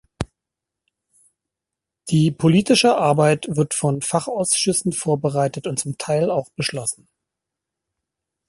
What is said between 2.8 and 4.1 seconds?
Arbeit wird von